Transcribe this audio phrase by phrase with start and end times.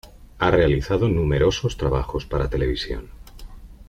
[0.39, 3.11] Ha realizado numerosos trabajos para televisión.